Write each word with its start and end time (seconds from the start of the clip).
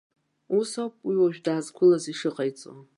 Ус 0.57 0.71
ауп 0.81 0.95
уи 1.07 1.15
уажә 1.21 1.39
даазқәылаз 1.45 2.03
ишыҟаиҵо. 2.11 2.71